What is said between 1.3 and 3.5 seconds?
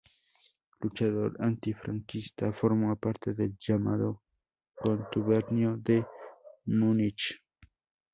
antifranquista, formó parte